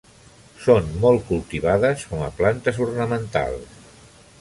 [0.63, 3.81] Són molt cultivades com a plantes ornamentals.